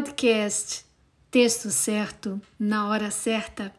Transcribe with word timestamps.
podcast 0.00 0.86
Texto 1.30 1.70
Certo 1.70 2.40
na 2.58 2.88
Hora 2.88 3.10
Certa 3.10 3.70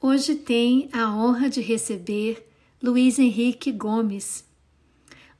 hoje 0.00 0.36
tem 0.36 0.88
a 0.90 1.14
honra 1.14 1.50
de 1.50 1.60
receber 1.60 2.48
Luiz 2.82 3.18
Henrique 3.18 3.70
Gomes, 3.70 4.42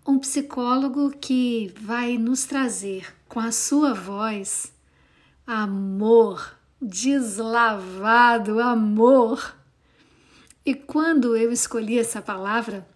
um 0.07 0.19
psicólogo 0.19 1.11
que 1.11 1.73
vai 1.81 2.19
nos 2.19 2.45
trazer 2.45 3.15
com 3.27 3.41
a 3.41 3.51
sua 3.51 3.95
voz 3.95 4.75
amor, 5.47 6.55
deslavado 6.83 8.61
amor. 8.61 9.57
E 10.67 10.75
quando 10.75 11.35
eu 11.35 11.51
escolhi 11.51 11.99
essa 11.99 12.21
palavra, 12.21 12.87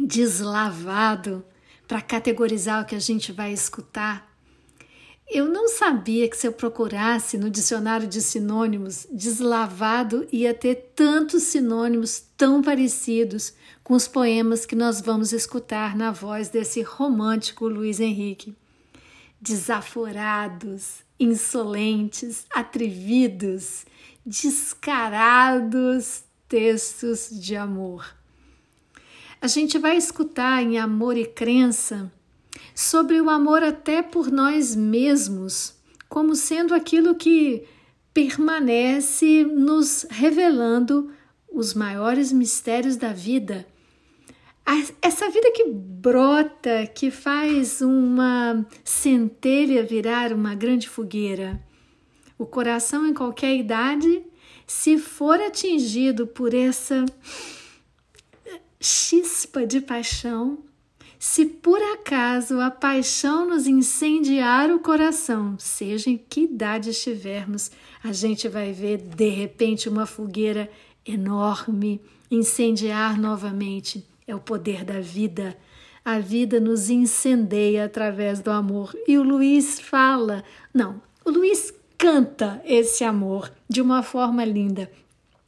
deslavado, 0.00 1.44
para 1.86 2.02
categorizar 2.02 2.82
o 2.82 2.86
que 2.86 2.96
a 2.96 3.00
gente 3.00 3.30
vai 3.30 3.52
escutar, 3.52 4.31
eu 5.28 5.48
não 5.48 5.68
sabia 5.68 6.28
que 6.28 6.36
se 6.36 6.46
eu 6.46 6.52
procurasse 6.52 7.38
no 7.38 7.50
dicionário 7.50 8.06
de 8.06 8.20
sinônimos, 8.20 9.06
deslavado 9.10 10.26
ia 10.30 10.52
ter 10.52 10.92
tantos 10.94 11.44
sinônimos 11.44 12.22
tão 12.36 12.60
parecidos 12.60 13.54
com 13.82 13.94
os 13.94 14.06
poemas 14.06 14.66
que 14.66 14.76
nós 14.76 15.00
vamos 15.00 15.32
escutar 15.32 15.96
na 15.96 16.10
voz 16.10 16.48
desse 16.48 16.82
romântico 16.82 17.66
Luiz 17.66 17.98
Henrique. 17.98 18.54
Desaforados, 19.40 21.02
insolentes, 21.18 22.46
atrevidos, 22.50 23.84
descarados 24.24 26.22
textos 26.48 27.28
de 27.30 27.56
amor. 27.56 28.14
A 29.40 29.46
gente 29.46 29.78
vai 29.78 29.96
escutar 29.96 30.62
em 30.62 30.78
Amor 30.78 31.16
e 31.16 31.24
Crença 31.24 32.12
sobre 32.74 33.20
o 33.20 33.28
amor 33.28 33.62
até 33.62 34.02
por 34.02 34.30
nós 34.30 34.74
mesmos, 34.74 35.74
como 36.08 36.34
sendo 36.34 36.74
aquilo 36.74 37.14
que 37.14 37.64
permanece 38.12 39.44
nos 39.44 40.06
revelando 40.10 41.10
os 41.50 41.74
maiores 41.74 42.32
mistérios 42.32 42.96
da 42.96 43.12
vida. 43.12 43.66
Essa 45.00 45.28
vida 45.28 45.50
que 45.52 45.64
brota, 45.68 46.86
que 46.86 47.10
faz 47.10 47.80
uma 47.80 48.64
centelha 48.84 49.84
virar 49.84 50.32
uma 50.32 50.54
grande 50.54 50.88
fogueira. 50.88 51.60
O 52.38 52.46
coração, 52.46 53.06
em 53.06 53.12
qualquer 53.12 53.54
idade, 53.56 54.22
se 54.66 54.98
for 54.98 55.40
atingido 55.40 56.26
por 56.26 56.54
essa 56.54 57.04
chispa 58.80 59.66
de 59.66 59.80
paixão, 59.80 60.58
se 61.24 61.46
por 61.46 61.80
acaso 61.80 62.58
a 62.58 62.68
paixão 62.68 63.48
nos 63.48 63.68
incendiar 63.68 64.72
o 64.72 64.80
coração, 64.80 65.54
seja 65.56 66.10
em 66.10 66.18
que 66.18 66.40
idade 66.40 66.90
estivermos, 66.90 67.70
a 68.02 68.12
gente 68.12 68.48
vai 68.48 68.72
ver 68.72 68.98
de 68.98 69.28
repente 69.28 69.88
uma 69.88 70.04
fogueira 70.04 70.68
enorme 71.06 72.00
incendiar 72.28 73.20
novamente. 73.20 74.04
É 74.26 74.34
o 74.34 74.40
poder 74.40 74.84
da 74.84 74.98
vida. 74.98 75.56
A 76.04 76.18
vida 76.18 76.58
nos 76.58 76.90
incendeia 76.90 77.84
através 77.84 78.40
do 78.40 78.50
amor. 78.50 78.92
E 79.06 79.16
o 79.16 79.22
Luiz 79.22 79.78
fala, 79.78 80.42
não, 80.74 81.00
o 81.24 81.30
Luiz 81.30 81.72
canta 81.96 82.60
esse 82.64 83.04
amor 83.04 83.48
de 83.68 83.80
uma 83.80 84.02
forma 84.02 84.44
linda. 84.44 84.90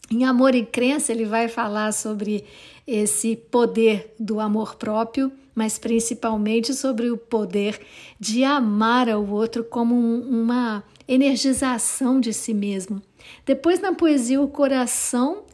Em 0.09 0.25
Amor 0.25 0.55
e 0.55 0.65
Crença, 0.65 1.11
ele 1.11 1.25
vai 1.25 1.49
falar 1.49 1.93
sobre 1.93 2.45
esse 2.87 3.35
poder 3.35 4.15
do 4.21 4.39
amor 4.39 4.77
próprio 4.77 5.33
mas 5.55 5.79
principalmente 5.79 6.75
sobre 6.75 7.11
o 7.11 7.17
poder 7.17 7.81
de 8.19 8.43
amar 8.45 9.09
ao 9.09 9.27
outro 9.27 9.63
como 9.65 9.95
um, 9.95 10.43
uma 10.43 10.83
energização 11.07 12.19
de 12.19 12.33
si 12.33 12.53
mesmo. 12.53 13.01
Depois, 13.47 13.81
na 13.81 13.93
poesia 13.93 14.41
O 14.41 14.49
Coração, 14.49 15.45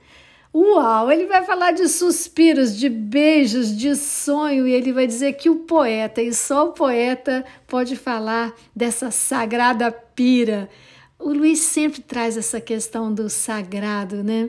uau, 0.55 1.11
ele 1.11 1.27
vai 1.27 1.44
falar 1.44 1.72
de 1.72 1.88
suspiros, 1.88 2.77
de 2.77 2.88
beijos, 2.88 3.77
de 3.77 3.94
sonho, 3.94 4.66
e 4.66 4.72
ele 4.72 4.93
vai 4.93 5.06
dizer 5.06 5.34
que 5.34 5.50
o 5.50 5.56
poeta, 5.56 6.22
e 6.22 6.32
só 6.32 6.69
o 6.69 6.72
poeta, 6.72 7.44
pode 7.67 7.97
falar 7.97 8.55
dessa 8.75 9.11
sagrada 9.11 9.91
pira. 9.91 10.69
O 11.19 11.32
Luiz 11.32 11.59
sempre 11.59 12.00
traz 12.00 12.37
essa 12.37 12.61
questão 12.61 13.12
do 13.12 13.28
sagrado, 13.28 14.25
né? 14.25 14.49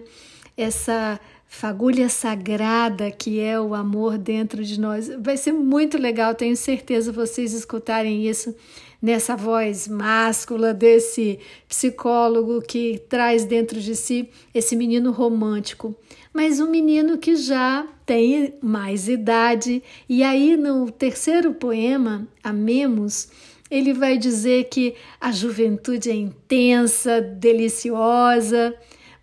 Essa 0.55 1.19
fagulha 1.51 2.07
sagrada 2.07 3.11
que 3.11 3.41
é 3.41 3.59
o 3.59 3.75
amor 3.75 4.17
dentro 4.17 4.63
de 4.63 4.79
nós. 4.79 5.11
Vai 5.19 5.35
ser 5.35 5.51
muito 5.51 5.97
legal, 5.97 6.33
tenho 6.33 6.55
certeza 6.55 7.11
vocês 7.11 7.51
escutarem 7.51 8.25
isso 8.25 8.55
nessa 9.01 9.35
voz 9.35 9.85
máscula 9.85 10.73
desse 10.73 11.39
psicólogo 11.67 12.61
que 12.61 13.01
traz 13.09 13.43
dentro 13.43 13.81
de 13.81 13.97
si 13.97 14.29
esse 14.55 14.77
menino 14.77 15.11
romântico, 15.11 15.93
mas 16.33 16.61
um 16.61 16.69
menino 16.69 17.17
que 17.17 17.35
já 17.35 17.85
tem 18.05 18.53
mais 18.61 19.09
idade. 19.09 19.83
E 20.07 20.23
aí 20.23 20.55
no 20.55 20.89
terceiro 20.89 21.53
poema, 21.53 22.25
Amemos, 22.41 23.27
ele 23.69 23.93
vai 23.93 24.17
dizer 24.17 24.69
que 24.69 24.95
a 25.19 25.33
juventude 25.33 26.09
é 26.09 26.15
intensa, 26.15 27.19
deliciosa, 27.19 28.73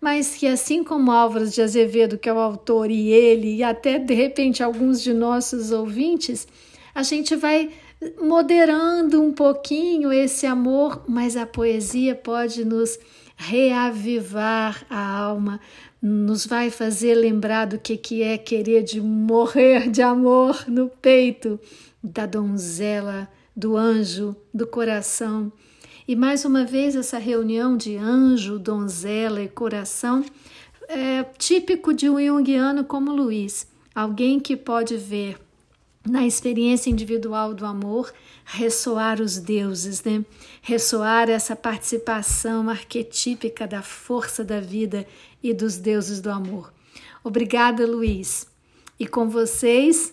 mas 0.01 0.35
que 0.35 0.47
assim 0.47 0.83
como 0.83 1.11
Álvares 1.11 1.53
de 1.53 1.61
Azevedo, 1.61 2.17
que 2.17 2.29
é 2.29 2.33
o 2.33 2.39
autor, 2.39 2.89
e 2.89 3.09
ele, 3.09 3.55
e 3.55 3.63
até 3.63 3.99
de 3.99 4.13
repente 4.13 4.63
alguns 4.63 5.01
de 5.01 5.13
nossos 5.13 5.71
ouvintes, 5.71 6.47
a 6.95 7.03
gente 7.03 7.35
vai 7.35 7.69
moderando 8.21 9.21
um 9.21 9.33
pouquinho 9.33 10.11
esse 10.11 10.45
amor, 10.45 11.03
mas 11.07 11.35
a 11.35 11.45
poesia 11.45 12.15
pode 12.15 12.63
nos 12.63 12.97
reavivar 13.35 14.85
a 14.89 15.17
alma, 15.17 15.59
nos 16.01 16.45
vai 16.45 16.69
fazer 16.69 17.15
lembrar 17.15 17.65
do 17.65 17.77
que, 17.77 17.97
que 17.97 18.23
é 18.23 18.37
querer 18.37 18.83
de 18.83 19.01
morrer 19.01 19.89
de 19.89 20.01
amor 20.01 20.65
no 20.67 20.89
peito 20.89 21.59
da 22.01 22.25
donzela, 22.25 23.29
do 23.55 23.75
anjo, 23.75 24.35
do 24.53 24.65
coração 24.65 25.51
e 26.09 26.15
mais 26.15 26.43
uma 26.43 26.65
vez, 26.65 26.95
essa 26.95 27.19
reunião 27.19 27.77
de 27.77 27.95
anjo, 27.95 28.57
donzela 28.57 29.43
e 29.43 29.47
coração 29.47 30.25
é 30.87 31.23
típico 31.37 31.93
de 31.93 32.09
um 32.09 32.19
junguiano 32.19 32.83
como 32.83 33.11
Luiz, 33.11 33.67
alguém 33.93 34.39
que 34.39 34.57
pode 34.57 34.97
ver 34.97 35.37
na 36.03 36.25
experiência 36.25 36.89
individual 36.89 37.53
do 37.53 37.63
amor 37.63 38.11
ressoar 38.43 39.21
os 39.21 39.37
deuses, 39.37 40.03
né? 40.03 40.25
Ressoar 40.63 41.29
essa 41.29 41.55
participação 41.55 42.67
arquetípica 42.67 43.67
da 43.67 43.83
força 43.83 44.43
da 44.43 44.59
vida 44.59 45.05
e 45.43 45.53
dos 45.53 45.77
deuses 45.77 46.19
do 46.19 46.31
amor. 46.31 46.73
Obrigada, 47.23 47.85
Luiz. 47.85 48.47
E 48.99 49.05
com 49.05 49.29
vocês, 49.29 50.11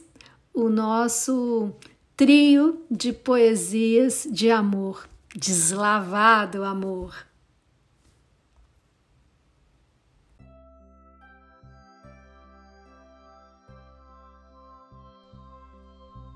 o 0.53 0.69
nosso 0.69 1.73
trio 2.15 2.83
de 2.91 3.15
poesias 3.15 4.29
de 4.31 4.51
amor 4.51 5.09
deslavado 5.37 6.65
amor. 6.65 7.15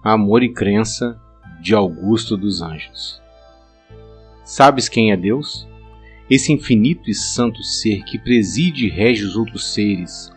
Amor 0.04 0.42
e 0.42 0.52
Crença 0.52 1.18
de 1.62 1.74
Augusto 1.74 2.36
dos 2.36 2.60
Anjos. 2.60 3.22
Sabes 4.44 4.88
quem 4.88 5.12
é 5.12 5.16
Deus? 5.16 5.66
Esse 6.28 6.52
infinito 6.52 7.08
e 7.10 7.14
santo 7.14 7.62
ser 7.62 8.04
que 8.04 8.18
preside 8.18 8.86
e 8.86 8.90
rege 8.90 9.24
os 9.24 9.34
outros 9.34 9.72
seres, 9.72 10.30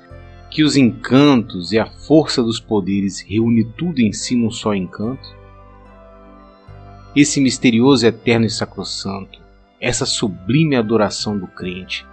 que 0.49 0.63
os 0.63 0.77
encantos 0.77 1.73
e 1.73 1.79
a 1.79 1.85
força 1.85 2.41
dos 2.41 2.59
poderes 2.59 3.19
reúne 3.19 3.63
tudo 3.63 3.99
em 3.99 4.13
si 4.13 4.35
num 4.35 4.51
só 4.51 4.73
encanto? 4.73 5.42
Esse 7.15 7.39
misterioso, 7.39 8.05
eterno 8.07 8.45
e 8.45 8.49
sacrossanto, 8.49 9.39
essa 9.79 10.05
sublime 10.05 10.75
adoração 10.75 11.37
do 11.37 11.45
crente, 11.45 12.05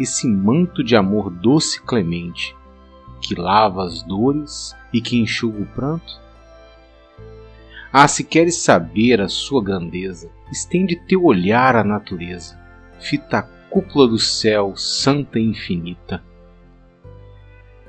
esse 0.00 0.26
manto 0.26 0.82
de 0.82 0.96
amor 0.96 1.30
doce 1.30 1.78
e 1.78 1.82
clemente, 1.82 2.56
que 3.20 3.34
lava 3.34 3.84
as 3.84 4.02
dores 4.02 4.74
e 4.92 5.00
que 5.00 5.18
enxuga 5.18 5.60
o 5.60 5.66
pranto? 5.66 6.20
Ah, 7.92 8.06
se 8.06 8.22
queres 8.22 8.56
saber 8.56 9.20
a 9.20 9.28
sua 9.28 9.62
grandeza, 9.62 10.30
estende 10.50 10.96
teu 11.06 11.24
olhar 11.24 11.76
à 11.76 11.84
natureza, 11.84 12.58
fita 13.00 13.38
a 13.38 13.42
cúpula 13.42 14.06
do 14.06 14.18
céu, 14.18 14.74
santa 14.76 15.38
e 15.38 15.42
infinita. 15.42 16.22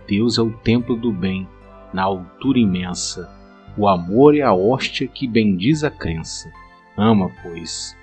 Deus 0.08 0.38
é 0.38 0.42
o 0.42 0.52
templo 0.52 0.96
do 0.96 1.12
bem, 1.12 1.48
na 1.94 2.04
altura 2.04 2.60
imensa, 2.60 3.30
o 3.78 3.88
amor 3.88 4.36
é 4.36 4.42
a 4.42 4.54
hóstia 4.54 5.08
que 5.08 5.28
bendiz 5.28 5.84
a 5.84 5.92
crença. 5.92 6.52
Ama, 6.98 7.32
pois, 7.42 7.96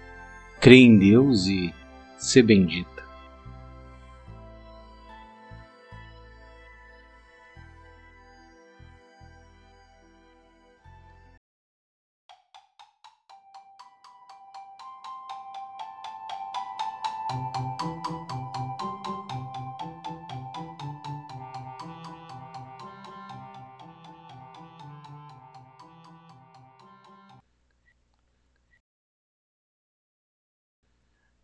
crê 0.60 0.76
em 0.76 0.98
Deus 0.98 1.46
e 1.46 1.72
se 2.16 2.42
bendita. 2.42 2.96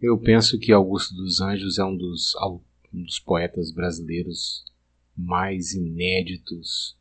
Eu 0.03 0.19
penso 0.19 0.59
que 0.59 0.73
Augusto 0.73 1.15
dos 1.15 1.41
Anjos 1.41 1.79
é 1.79 1.85
um 1.85 1.97
dos, 1.97 2.35
um 2.93 3.05
dos 3.05 3.21
poetas 3.21 3.71
brasileiros 3.71 4.65
mais 5.17 5.75
inéditos 5.75 6.99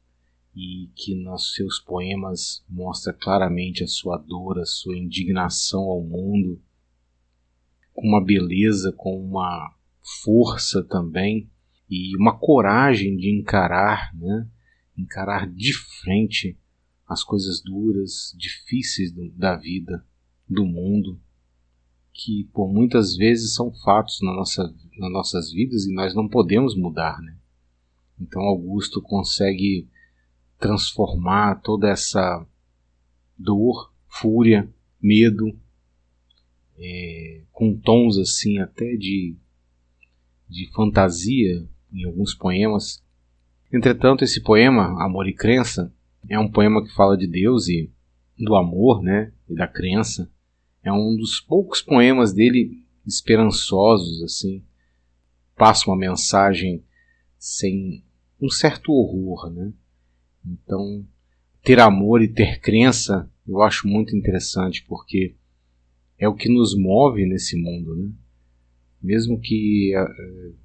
e 0.56 0.88
que 0.96 1.16
nos 1.16 1.56
seus 1.56 1.80
poemas 1.80 2.64
mostra 2.70 3.12
claramente 3.12 3.84
a 3.84 3.88
sua 3.88 4.20
dor, 4.20 4.60
a 4.60 4.68
sua 4.68 4.96
indignação 4.96 5.82
ao 5.82 6.04
mundo, 6.04 6.62
com 7.92 8.08
uma 8.08 8.24
beleza, 8.24 8.92
com 8.92 9.20
uma 9.20 9.76
força 10.24 10.84
também 10.84 11.50
e 11.90 12.16
uma 12.16 12.38
coragem 12.38 13.18
de 13.18 13.32
encarar, 13.32 14.16
né? 14.16 14.48
encarar 14.96 15.50
de 15.50 15.74
frente 15.74 16.56
as 17.08 17.24
coisas 17.24 17.62
duras, 17.62 18.32
difíceis 18.38 19.12
do, 19.12 19.28
da 19.32 19.56
vida, 19.56 20.06
do 20.48 20.64
mundo 20.64 21.20
que 22.14 22.50
por 22.54 22.72
muitas 22.72 23.16
vezes 23.16 23.56
são 23.56 23.72
fatos 23.72 24.20
na 24.22 24.34
nossa, 24.34 24.64
nas 24.98 25.12
nossas 25.12 25.52
vidas 25.52 25.86
e 25.86 25.94
nós 25.94 26.14
não 26.14 26.28
podemos 26.28 26.76
mudar. 26.76 27.20
Né? 27.22 27.36
Então 28.20 28.42
Augusto 28.42 29.02
consegue 29.02 29.88
transformar 30.60 31.62
toda 31.62 31.90
essa 31.90 32.46
dor, 33.38 33.92
fúria, 34.08 34.72
medo, 35.02 35.58
é, 36.78 37.42
com 37.52 37.76
tons 37.76 38.18
assim 38.18 38.60
até 38.60 38.96
de, 38.96 39.36
de 40.48 40.72
fantasia 40.74 41.68
em 41.92 42.06
alguns 42.06 42.34
poemas. 42.34 43.04
Entretanto, 43.72 44.24
esse 44.24 44.42
poema, 44.42 45.04
Amor 45.04 45.28
e 45.28 45.34
Crença, 45.34 45.94
é 46.30 46.38
um 46.38 46.50
poema 46.50 46.84
que 46.84 46.94
fala 46.94 47.18
de 47.18 47.26
Deus 47.26 47.68
e 47.68 47.92
do 48.38 48.56
amor, 48.56 49.02
né, 49.02 49.32
e 49.50 49.56
da 49.56 49.68
crença. 49.68 50.32
É 50.84 50.92
um 50.92 51.16
dos 51.16 51.40
poucos 51.40 51.82
poemas 51.82 52.34
dele 52.34 52.84
esperançosos, 53.06 54.24
assim. 54.24 54.64
Passa 55.56 55.90
uma 55.90 55.98
mensagem 55.98 56.84
sem 57.38 58.04
um 58.42 58.50
certo 58.50 58.92
horror, 58.92 59.50
né? 59.50 59.72
Então, 60.46 61.06
ter 61.62 61.80
amor 61.80 62.22
e 62.22 62.28
ter 62.28 62.60
crença 62.60 63.32
eu 63.48 63.62
acho 63.62 63.88
muito 63.88 64.16
interessante 64.16 64.84
porque 64.88 65.36
é 66.18 66.28
o 66.28 66.36
que 66.36 66.48
nos 66.48 66.78
move 66.78 67.26
nesse 67.26 67.58
mundo, 67.58 67.96
né? 67.96 68.12
Mesmo 69.02 69.40
que 69.40 69.94
uh, 69.98 70.56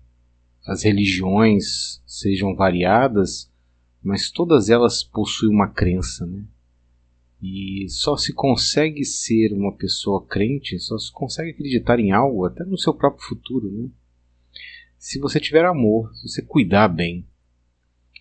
as 0.67 0.83
religiões 0.83 2.03
sejam 2.07 2.55
variadas, 2.55 3.51
mas 4.03 4.31
todas 4.31 4.69
elas 4.69 5.03
possuem 5.03 5.53
uma 5.53 5.69
crença, 5.69 6.27
né? 6.27 6.45
E 7.43 7.87
só 7.89 8.17
se 8.17 8.33
consegue 8.33 9.05
ser 9.05 9.53
uma 9.53 9.75
pessoa 9.77 10.25
crente, 10.27 10.79
só 10.79 10.97
se 10.97 11.13
consegue 11.13 11.51
acreditar 11.51 12.01
em 12.01 12.11
algo, 12.11 12.47
até 12.47 12.65
no 12.65 12.79
seu 12.79 12.95
próprio 12.95 13.27
futuro, 13.27 13.71
né? 13.71 13.91
Se 14.99 15.19
você 15.19 15.39
tiver 15.39 15.65
amor, 15.65 16.15
se 16.15 16.29
você 16.29 16.43
cuidar 16.43 16.89
bem. 16.89 17.27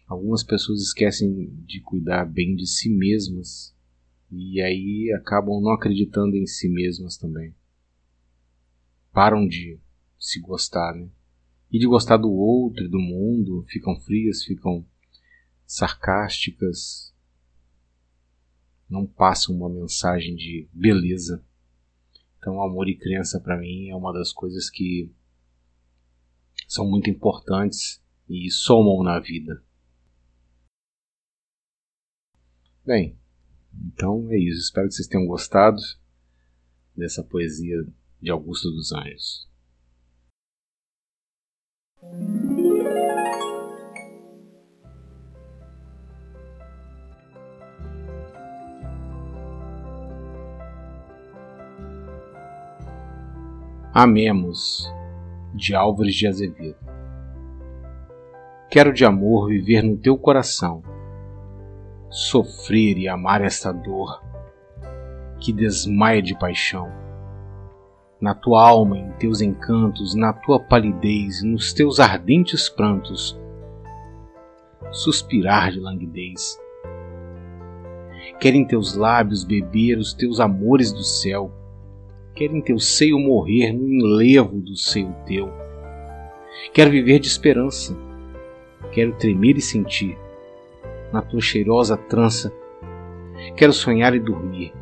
Algumas 0.07 0.43
pessoas 0.43 0.81
esquecem 0.81 1.49
de 1.65 1.79
cuidar 1.79 2.25
bem 2.25 2.55
de 2.55 2.67
si 2.67 2.89
mesmas 2.89 3.73
e 4.31 4.61
aí 4.61 5.11
acabam 5.17 5.61
não 5.61 5.71
acreditando 5.71 6.35
em 6.35 6.45
si 6.45 6.67
mesmas 6.69 7.17
também. 7.17 7.55
Param 9.11 9.47
de 9.47 9.79
se 10.19 10.39
gostar, 10.39 10.93
né? 10.93 11.09
E 11.71 11.79
de 11.79 11.87
gostar 11.87 12.17
do 12.17 12.31
outro 12.31 12.85
e 12.85 12.89
do 12.89 12.99
mundo, 12.99 13.65
ficam 13.67 13.99
frias, 13.99 14.43
ficam 14.43 14.85
sarcásticas, 15.65 17.14
não 18.89 19.05
passam 19.05 19.55
uma 19.55 19.69
mensagem 19.69 20.35
de 20.35 20.67
beleza. 20.71 21.43
Então, 22.37 22.61
amor 22.61 22.87
e 22.87 22.97
crença 22.97 23.39
para 23.39 23.57
mim 23.57 23.89
é 23.89 23.95
uma 23.95 24.13
das 24.13 24.31
coisas 24.31 24.69
que 24.69 25.11
são 26.67 26.87
muito 26.87 27.09
importantes 27.09 28.01
e 28.29 28.49
somam 28.51 29.03
na 29.03 29.19
vida. 29.19 29.63
Bem, 32.85 33.17
então 33.73 34.31
é 34.31 34.37
isso. 34.37 34.61
Espero 34.61 34.87
que 34.87 34.93
vocês 34.93 35.07
tenham 35.07 35.25
gostado 35.25 35.81
dessa 36.95 37.23
poesia 37.23 37.85
de 38.21 38.29
Augusto 38.29 38.69
dos 38.71 38.91
Anjos. 38.91 39.49
Amemos, 53.97 54.93
de 55.53 55.73
Álvares 55.73 56.13
de 56.15 56.27
Azevedo. 56.27 56.75
Quero 58.69 58.91
de 58.91 59.05
amor 59.05 59.47
viver 59.47 59.83
no 59.83 59.95
teu 59.95 60.17
coração, 60.17 60.83
sofrer 62.09 62.97
e 62.97 63.07
amar 63.07 63.41
esta 63.41 63.71
dor 63.71 64.21
que 65.39 65.53
desmaia 65.53 66.21
de 66.21 66.37
paixão. 66.37 66.91
Na 68.19 68.35
tua 68.35 68.67
alma, 68.67 68.97
em 68.97 69.11
teus 69.11 69.39
encantos, 69.39 70.13
na 70.13 70.33
tua 70.33 70.59
palidez, 70.59 71.41
nos 71.41 71.71
teus 71.71 71.97
ardentes 71.97 72.67
prantos, 72.67 73.39
suspirar 74.91 75.71
de 75.71 75.79
languidez. 75.79 76.59
Quero 78.41 78.57
em 78.57 78.67
teus 78.67 78.93
lábios 78.93 79.45
beber 79.45 79.97
os 79.97 80.13
teus 80.13 80.41
amores 80.41 80.91
do 80.91 81.01
céu 81.01 81.49
Quero 82.35 82.57
em 82.57 82.61
teu 82.61 82.77
seio 82.77 83.17
morrer 83.17 83.71
no 83.71 83.87
enlevo 83.87 84.59
do 84.59 84.75
seio 84.75 85.15
teu. 85.25 85.49
Quero 86.73 86.91
viver 86.91 87.17
de 87.17 87.27
esperança. 87.27 87.97
Quero 88.91 89.13
tremer 89.13 89.55
e 89.55 89.61
sentir 89.61 90.17
na 91.13 91.21
tua 91.21 91.39
cheirosa 91.39 91.95
trança. 91.95 92.51
Quero 93.55 93.71
sonhar 93.71 94.13
e 94.13 94.19
dormir. 94.19 94.73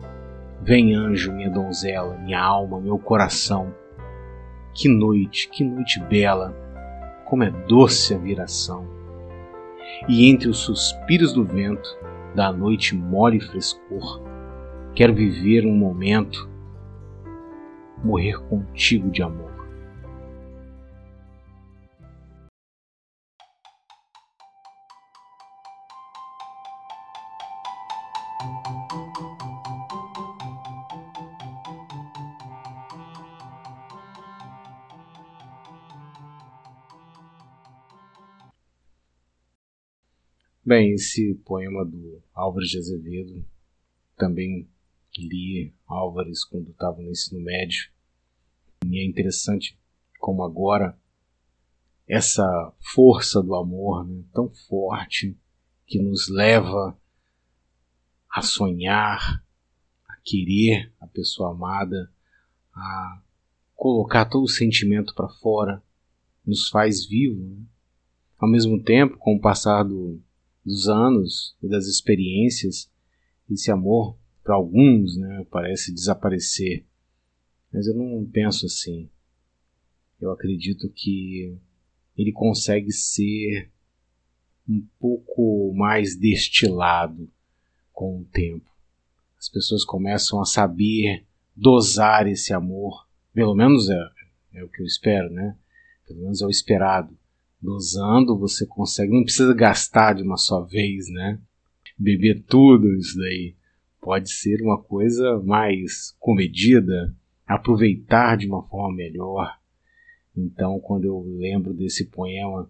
Vem, 0.64 0.96
anjo, 0.96 1.32
minha 1.32 1.50
donzela, 1.50 2.18
minha 2.18 2.42
alma, 2.42 2.82
meu 2.82 2.98
coração. 2.98 3.72
Que 4.74 4.90
noite, 4.90 5.48
que 5.48 5.64
noite 5.64 6.00
bela, 6.00 6.58
como 7.26 7.44
é 7.44 7.52
doce 7.52 8.16
a 8.16 8.18
viração. 8.18 8.88
E 10.10 10.28
entre 10.28 10.50
os 10.50 10.58
suspiros 10.58 11.34
do 11.34 11.44
vento, 11.44 11.88
da 12.34 12.52
noite 12.52 12.96
mole 12.96 13.40
frescor, 13.40 14.24
quero 14.96 15.14
viver 15.14 15.68
um 15.68 15.76
momento 15.76 16.52
morrer 18.04 18.38
contigo 18.50 19.10
de 19.10 19.24
amor. 19.24 19.54
Bem, 40.66 40.94
esse 40.94 41.36
poema 41.46 41.86
do 41.86 42.22
Álvares 42.34 42.70
de 42.70 42.78
Azevedo 42.78 43.46
também 44.18 44.68
li 45.18 45.74
Álvares 45.86 46.44
quando 46.46 46.72
estava 46.72 47.02
no 47.02 47.12
ensino 47.12 47.42
médio 47.42 47.93
e 48.86 49.00
é 49.00 49.06
interessante 49.06 49.78
como 50.20 50.44
agora 50.44 50.98
essa 52.08 52.74
força 52.94 53.42
do 53.42 53.56
amor 53.56 54.06
né, 54.08 54.24
tão 54.34 54.50
forte 54.68 55.38
que 55.86 56.00
nos 56.00 56.28
leva 56.30 56.98
a 58.30 58.42
sonhar, 58.42 59.44
a 60.08 60.16
querer 60.24 60.92
a 61.00 61.08
pessoa 61.08 61.52
amada, 61.52 62.12
a 62.74 63.22
colocar 63.76 64.26
todo 64.26 64.44
o 64.44 64.50
sentimento 64.50 65.14
para 65.14 65.30
fora, 65.30 65.84
nos 66.46 66.70
faz 66.70 67.06
vivo. 67.06 67.42
Né? 67.42 67.64
Ao 68.40 68.50
mesmo 68.50 68.82
tempo, 68.82 69.18
com 69.18 69.36
o 69.36 69.40
passar 69.40 69.84
do, 69.84 70.22
dos 70.66 70.88
anos 70.88 71.56
e 71.62 71.68
das 71.68 71.86
experiências, 71.86 72.92
esse 73.50 73.72
amor, 73.72 74.18
para 74.44 74.56
alguns, 74.56 75.18
né, 75.18 75.46
parece 75.50 75.94
desaparecer. 75.94 76.86
Mas 77.74 77.88
eu 77.88 77.96
não 77.96 78.24
penso 78.24 78.68
assim. 78.68 79.10
Eu 80.22 80.32
acredito 80.32 80.88
que 80.90 81.58
ele 82.16 82.32
consegue 82.32 82.92
ser 82.92 83.72
um 84.70 84.86
pouco 85.00 85.74
mais 85.76 86.16
destilado 86.16 87.28
com 87.92 88.20
o 88.20 88.26
tempo. 88.26 88.70
As 89.38 89.50
pessoas 89.50 89.84
começam 89.84 90.40
a 90.40 90.46
saber 90.46 91.26
dosar 91.56 92.28
esse 92.28 92.54
amor, 92.54 93.08
pelo 93.34 93.56
menos 93.56 93.90
é, 93.90 94.10
É 94.54 94.64
o 94.64 94.70
que 94.70 94.82
eu 94.82 94.86
espero, 94.86 95.30
né? 95.32 95.58
Pelo 96.08 96.22
menos 96.22 96.42
é 96.42 96.46
o 96.46 96.50
esperado. 96.50 97.18
Dosando, 97.60 98.38
você 98.38 98.66
consegue, 98.66 99.12
não 99.12 99.24
precisa 99.24 99.54
gastar 99.54 100.14
de 100.14 100.22
uma 100.22 100.38
só 100.38 100.62
vez, 100.62 101.10
né? 101.10 101.40
Beber 101.98 102.44
tudo 102.44 102.94
isso 102.96 103.18
daí. 103.18 103.56
Pode 104.00 104.32
ser 104.32 104.62
uma 104.62 104.82
coisa 104.82 105.42
mais 105.42 106.16
comedida, 106.20 107.16
aproveitar 107.46 108.38
de 108.38 108.48
uma 108.48 108.64
forma 108.64 108.96
melhor. 108.96 109.60
Então, 110.36 110.80
quando 110.80 111.06
eu 111.06 111.22
lembro 111.22 111.74
desse 111.74 112.06
poema, 112.06 112.70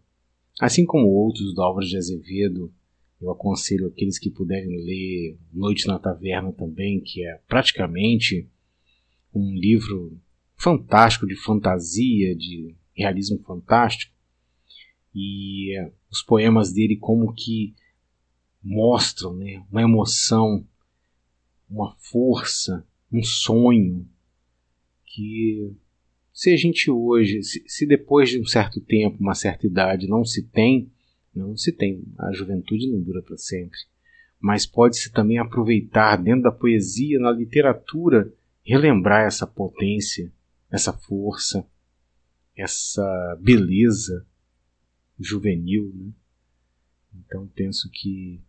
assim 0.60 0.86
como 0.86 1.08
outros 1.08 1.53
do 1.53 1.62
Álvaro 1.62 1.86
de 1.86 1.98
Azevedo, 1.98 2.74
eu 3.22 3.32
aconselho 3.32 3.88
aqueles 3.88 4.20
que 4.20 4.30
puderem 4.30 4.84
ler 4.84 5.38
Noite 5.51 5.88
na 5.88 5.98
Taverna 5.98 6.51
também, 6.51 7.00
que 7.00 7.25
é 7.25 7.39
praticamente 7.48 8.50
um 9.34 9.56
livro 9.56 10.20
fantástico 10.58 11.25
de 11.25 11.36
fantasia, 11.36 12.36
de 12.36 12.75
realismo 12.94 13.39
fantástico. 13.39 14.13
E 15.15 15.77
é, 15.77 15.92
os 16.12 16.22
poemas 16.22 16.74
dele 16.74 16.98
como 16.98 17.34
que 17.34 17.74
mostram 18.62 19.34
né, 19.34 19.63
uma 19.72 19.82
emoção, 19.82 20.65
uma 21.70 21.96
força, 21.96 22.86
um 23.12 23.24
sonho 23.24 24.08
que 25.13 25.72
se 26.34 26.51
a 26.51 26.58
gente 26.58 26.89
hoje, 26.89 27.43
se, 27.43 27.63
se 27.67 27.86
depois 27.86 28.29
de 28.29 28.39
um 28.39 28.46
certo 28.46 28.82
tempo, 28.82 29.20
uma 29.20 29.36
certa 29.36 29.67
idade, 29.67 30.08
não 30.08 30.25
se 30.25 30.41
tem, 30.41 30.91
não 31.34 31.55
se 31.55 31.72
tem. 31.72 32.03
A 32.17 32.34
juventude 32.34 32.89
não 32.91 33.00
dura 33.00 33.22
para 33.22 33.38
sempre. 33.38 33.77
Mas 34.39 34.65
pode-se 34.65 35.12
também 35.12 35.38
aproveitar 35.38 36.17
dentro 36.17 36.41
da 36.41 36.51
poesia, 36.51 37.20
na 37.20 37.32
literatura, 37.32 38.34
relembrar 38.63 39.27
essa 39.27 39.46
potência, 39.46 40.34
essa 40.72 40.91
força, 40.91 41.65
essa 42.58 43.38
beleza 43.39 44.25
juvenil. 45.20 45.93
Né? 45.93 46.12
Então 47.20 47.48
penso 47.55 47.88
que 47.91 48.41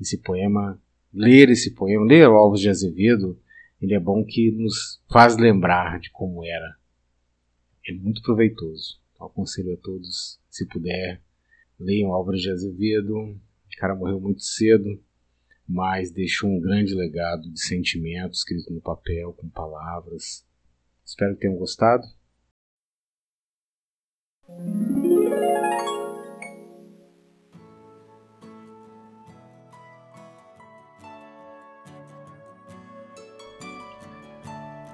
esse 0.00 0.18
poema, 0.18 0.80
ler 1.12 1.48
esse 1.50 1.70
poema, 1.70 2.04
ler 2.04 2.24
Alves 2.24 2.60
de 2.60 2.68
Azevedo, 2.68 3.38
ele 3.84 3.94
é 3.94 4.00
bom 4.00 4.24
que 4.24 4.50
nos 4.50 5.00
faz 5.12 5.36
lembrar 5.36 6.00
de 6.00 6.10
como 6.10 6.44
era. 6.44 6.76
É 7.86 7.92
muito 7.92 8.22
proveitoso. 8.22 8.98
Então, 9.12 9.26
aconselho 9.26 9.74
a 9.74 9.76
todos, 9.76 10.40
se 10.50 10.66
puder, 10.66 11.22
Leiam 11.78 12.12
Álvaro 12.12 12.38
de 12.38 12.50
Azevedo. 12.50 13.14
O 13.14 13.40
cara 13.78 13.94
morreu 13.94 14.20
muito 14.20 14.42
cedo, 14.42 15.02
mas 15.68 16.10
deixou 16.10 16.50
um 16.50 16.60
grande 16.60 16.94
legado 16.94 17.50
de 17.50 17.60
sentimentos 17.60 18.38
escrito 18.38 18.72
no 18.72 18.80
papel, 18.80 19.32
com 19.34 19.48
palavras. 19.48 20.46
Espero 21.04 21.34
que 21.34 21.42
tenham 21.42 21.56
gostado. 21.56 22.06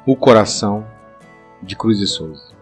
O 0.07 0.17
coração 0.17 0.87
de 1.63 1.77
Cruz 1.77 1.99
de 1.99 2.07
Souza. 2.07 2.55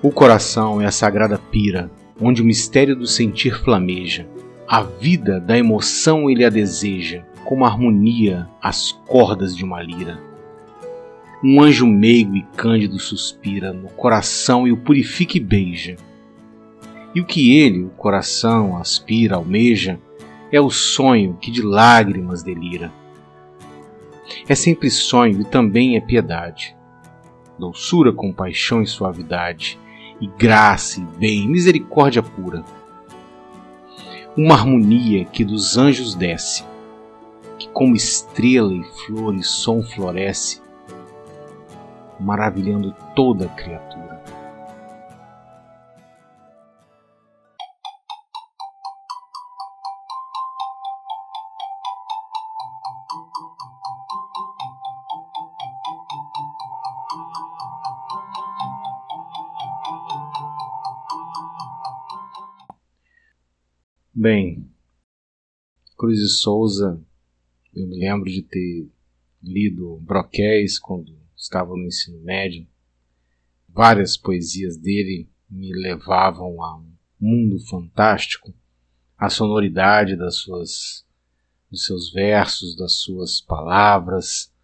O 0.00 0.12
coração 0.12 0.80
é 0.80 0.86
a 0.86 0.92
sagrada 0.92 1.36
pira 1.36 1.90
onde 2.20 2.40
o 2.40 2.44
mistério 2.44 2.94
do 2.94 3.04
sentir 3.04 3.58
flameja. 3.64 4.28
A 4.68 4.82
vida 4.82 5.40
da 5.40 5.58
emoção 5.58 6.30
ele 6.30 6.44
a 6.44 6.50
deseja, 6.50 7.24
como 7.44 7.64
harmonia 7.64 8.48
as 8.62 8.92
cordas 8.92 9.56
de 9.56 9.64
uma 9.64 9.82
lira. 9.82 10.20
Um 11.42 11.60
anjo 11.60 11.84
meigo 11.84 12.36
e 12.36 12.42
cândido 12.56 13.00
suspira 13.00 13.72
no 13.72 13.88
coração 13.88 14.68
e 14.68 14.72
o 14.72 14.76
purifica 14.76 15.36
e 15.36 15.40
beija. 15.40 15.96
E 17.12 17.20
o 17.20 17.26
que 17.26 17.58
ele, 17.58 17.82
o 17.82 17.90
coração, 17.90 18.76
aspira, 18.76 19.34
almeja, 19.34 19.98
é 20.52 20.60
o 20.60 20.70
sonho 20.70 21.36
que 21.40 21.50
de 21.50 21.60
lágrimas 21.60 22.44
delira. 22.44 22.92
É 24.48 24.54
sempre 24.54 24.90
sonho 24.90 25.40
e 25.40 25.44
também 25.44 25.96
é 25.96 26.00
piedade, 26.00 26.76
doçura, 27.58 28.12
compaixão 28.12 28.82
e 28.82 28.86
suavidade, 28.86 29.78
e 30.20 30.26
graça 30.26 31.00
e 31.00 31.04
bem, 31.18 31.48
misericórdia 31.48 32.22
pura. 32.22 32.64
Uma 34.36 34.54
harmonia 34.54 35.24
que 35.24 35.44
dos 35.44 35.76
anjos 35.76 36.14
desce, 36.14 36.64
que 37.58 37.68
como 37.68 37.94
estrela 37.94 38.72
e 38.72 38.82
flor 38.84 39.34
e 39.34 39.42
som 39.42 39.82
floresce, 39.82 40.62
maravilhando 42.18 42.94
toda 43.14 43.46
a 43.46 43.48
criatura. 43.48 44.01
Bem, 64.22 64.70
Cruz 65.98 66.20
de 66.20 66.28
Souza, 66.28 67.04
eu 67.74 67.88
me 67.88 67.98
lembro 67.98 68.30
de 68.30 68.40
ter 68.40 68.88
lido 69.42 69.96
Broquéis 69.96 70.78
quando 70.78 71.18
estava 71.36 71.70
no 71.70 71.86
ensino 71.86 72.20
médio. 72.20 72.64
Várias 73.68 74.16
poesias 74.16 74.76
dele 74.76 75.28
me 75.50 75.72
levavam 75.74 76.62
a 76.62 76.76
um 76.78 76.92
mundo 77.18 77.58
fantástico, 77.66 78.54
a 79.18 79.28
sonoridade 79.28 80.14
das 80.14 80.36
suas 80.36 81.04
dos 81.68 81.84
seus 81.84 82.12
versos, 82.12 82.76
das 82.76 83.00
suas 83.00 83.40
palavras, 83.40 84.54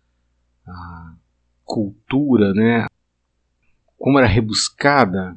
a 0.65 1.17
cultura, 1.65 2.55
né? 2.55 2.87
Como 3.97 4.21
era 4.21 4.29
rebuscada 4.29 5.37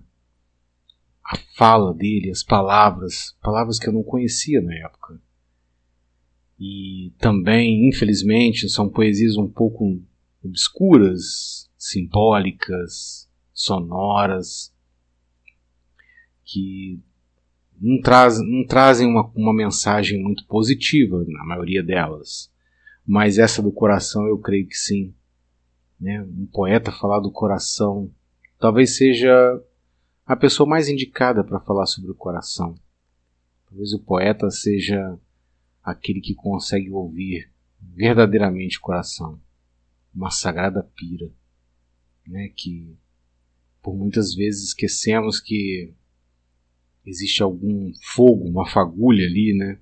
a 1.31 1.38
fala 1.55 1.93
dele, 1.93 2.29
as 2.29 2.43
palavras, 2.43 3.38
palavras 3.41 3.79
que 3.79 3.88
eu 3.88 3.93
não 3.93 4.03
conhecia 4.03 4.61
na 4.61 4.73
época. 4.75 5.21
E 6.59 7.13
também, 7.17 7.88
infelizmente, 7.88 8.69
são 8.69 8.89
poesias 8.89 9.38
um 9.38 9.47
pouco 9.47 10.01
obscuras, 10.43 11.69
simbólicas, 11.77 13.29
sonoras, 13.53 14.73
que 16.43 17.00
não, 17.79 18.01
traz, 18.01 18.38
não 18.39 18.65
trazem 18.65 19.07
uma, 19.07 19.31
uma 19.33 19.53
mensagem 19.53 20.21
muito 20.21 20.45
positiva, 20.47 21.23
na 21.27 21.45
maioria 21.45 21.81
delas. 21.81 22.51
Mas 23.07 23.38
essa 23.38 23.61
do 23.61 23.71
coração 23.71 24.27
eu 24.27 24.38
creio 24.38 24.67
que 24.67 24.75
sim. 24.75 25.13
Né? 26.00 26.21
Um 26.21 26.45
poeta 26.45 26.91
falar 26.91 27.19
do 27.19 27.31
coração 27.31 28.11
talvez 28.59 28.95
seja 28.95 29.59
a 30.31 30.35
pessoa 30.38 30.67
mais 30.67 30.88
indicada 30.88 31.43
para 31.43 31.59
falar 31.59 31.85
sobre 31.85 32.09
o 32.09 32.15
coração. 32.15 32.73
Talvez 33.67 33.91
o 33.91 34.00
poeta 34.00 34.50
seja 34.50 35.19
aquele 35.83 36.21
que 36.21 36.33
consegue 36.33 36.89
ouvir 36.89 37.51
verdadeiramente 37.81 38.77
o 38.77 38.81
coração, 38.81 39.41
uma 40.15 40.31
sagrada 40.31 40.83
pira, 40.95 41.29
né, 42.25 42.47
que 42.55 42.97
por 43.81 43.93
muitas 43.93 44.33
vezes 44.33 44.69
esquecemos 44.69 45.38
que 45.38 45.93
existe 47.05 47.43
algum 47.43 47.91
fogo, 48.01 48.47
uma 48.47 48.69
fagulha 48.69 49.25
ali, 49.25 49.53
né, 49.53 49.79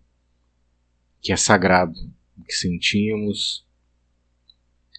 que 1.21 1.31
é 1.31 1.37
sagrado, 1.37 1.99
o 2.35 2.43
que 2.43 2.53
sentimos, 2.53 3.67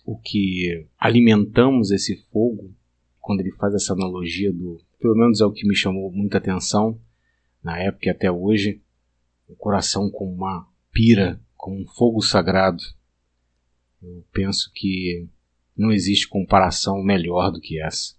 o 0.05 0.17
que 0.17 0.87
alimentamos 0.97 1.91
esse 1.91 2.25
fogo, 2.31 2.73
quando 3.31 3.43
ele 3.43 3.53
faz 3.53 3.73
essa 3.77 3.93
analogia 3.93 4.53
do 4.53 4.81
pelo 4.99 5.15
menos 5.15 5.41
é 5.41 5.45
o 5.45 5.53
que 5.53 5.65
me 5.65 5.77
chamou 5.77 6.11
muita 6.11 6.39
atenção 6.39 7.01
na 7.63 7.79
época 7.79 8.09
e 8.09 8.11
até 8.11 8.29
hoje, 8.29 8.83
o 9.47 9.55
coração 9.55 10.11
como 10.11 10.35
uma 10.35 10.69
pira, 10.91 11.41
como 11.57 11.81
um 11.81 11.87
fogo 11.87 12.21
sagrado. 12.23 12.83
Eu 14.03 14.27
penso 14.33 14.73
que 14.75 15.29
não 15.77 15.93
existe 15.93 16.29
comparação 16.29 17.05
melhor 17.05 17.53
do 17.53 17.61
que 17.61 17.81
essa. 17.81 18.17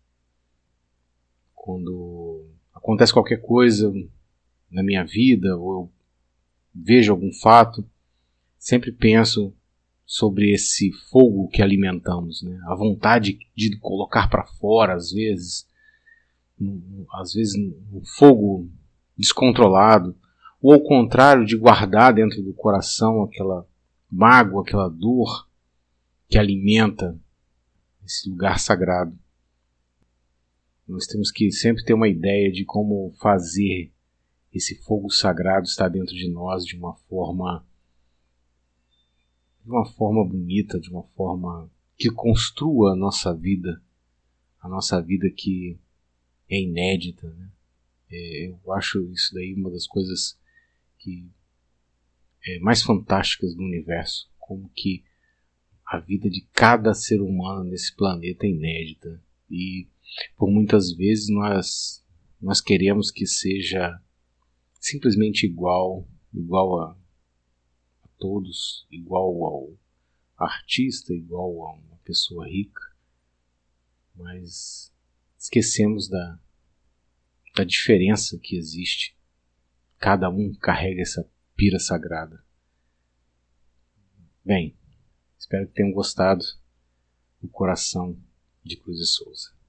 Quando 1.53 2.48
acontece 2.74 3.12
qualquer 3.12 3.41
coisa 3.41 3.94
na 4.72 4.82
minha 4.82 5.03
vida, 5.03 5.58
ou 5.58 5.74
eu 5.74 5.91
vejo 6.74 7.12
algum 7.12 7.34
fato, 7.34 7.86
sempre 8.58 8.94
penso 8.94 9.53
sobre 10.12 10.51
esse 10.51 10.91
fogo 11.10 11.48
que 11.48 11.62
alimentamos, 11.62 12.44
né? 12.44 12.60
a 12.65 12.75
vontade 12.75 13.39
de 13.56 13.77
colocar 13.77 14.30
para 14.30 14.46
fora, 14.46 14.94
às 14.94 15.10
vezes, 15.10 15.65
às 17.13 17.32
vezes 17.32 17.56
um 17.56 18.01
fogo 18.18 18.70
descontrolado, 19.18 20.13
ou 20.62 20.74
ao 20.74 20.82
contrário 20.82 21.46
de 21.46 21.56
guardar 21.56 22.13
dentro 22.13 22.44
do 22.44 22.53
coração 22.53 23.24
aquela 23.24 23.65
mágoa, 24.12 24.63
aquela 24.63 24.89
dor 24.89 25.48
que 26.27 26.38
alimenta 26.38 27.18
esse 28.06 28.30
lugar 28.30 28.60
sagrado. 28.60 29.18
Nós 30.86 31.06
temos 31.06 31.32
que 31.32 31.50
sempre 31.53 31.86
ter 31.86 31.94
uma 31.94 32.10
ideia 32.10 32.51
de 32.51 32.65
como 32.65 33.13
fazer 33.22 33.94
esse 34.53 34.75
fogo 34.84 35.10
sagrado 35.10 35.68
estar 35.68 35.88
dentro 35.88 36.13
de 36.13 36.30
nós 36.30 36.65
de 36.65 36.75
uma 36.75 36.96
forma 37.08 37.65
de 39.63 39.70
uma 39.70 39.86
forma 39.86 40.25
bonita, 40.25 40.80
de 40.80 40.89
uma 40.89 41.03
forma 41.15 41.70
que 41.98 42.10
construa 42.10 42.94
a 42.94 42.96
nossa 42.96 43.34
vida, 43.34 43.82
a 44.60 44.68
nossa 44.68 45.01
vida 45.01 45.30
que 45.30 45.80
é 46.50 46.62
inédita. 46.62 47.30
Né? 47.30 47.50
É, 48.12 48.48
eu 48.48 48.74
acho 48.74 49.03
isso 49.12 49.34
daí 49.34 49.53
uma 49.53 49.70
das 49.70 49.88
coisas 49.88 50.38
que 50.98 51.30
é, 52.46 52.60
mais 52.60 52.82
fantásticas 52.82 53.56
do 53.56 53.62
universo, 53.62 54.30
como 54.39 54.70
que 54.70 55.03
a 55.86 56.00
vida 56.00 56.30
de 56.30 56.41
cada 56.53 56.94
ser 56.94 57.22
humano 57.22 57.63
nesse 57.65 57.96
planeta 57.96 58.46
é 58.46 58.50
inédita 58.50 59.22
e 59.50 59.88
por 60.38 60.50
muitas 60.50 60.94
vezes 60.94 61.30
nós 61.30 62.01
nós 62.41 62.60
queremos 62.60 63.12
que 63.12 63.27
seja 63.27 64.01
simplesmente 64.80 65.46
igual, 65.46 66.08
igual 66.34 66.82
a, 66.82 66.91
a 66.91 66.96
todos, 68.21 68.85
igual 68.91 69.43
ao 69.43 69.77
artista, 70.37 71.11
igual 71.11 71.67
a 71.67 71.73
uma 71.73 71.97
pessoa 72.03 72.47
rica, 72.47 72.81
mas 74.13 74.93
esquecemos 75.39 76.07
da, 76.07 76.39
da 77.55 77.63
diferença 77.63 78.37
que 78.37 78.55
existe. 78.55 79.17
Cada 79.97 80.29
um 80.29 80.53
carrega 80.53 81.01
essa 81.01 81.27
pira 81.55 81.79
sagrada. 81.79 82.45
Bem, 84.45 84.77
espero 85.37 85.67
que 85.67 85.73
tenham 85.73 85.91
gostado 85.91 86.45
do 87.41 87.49
coração 87.49 88.15
de 88.63 88.77
Cruz 88.77 88.99
e 88.99 89.05
Souza. 89.05 89.61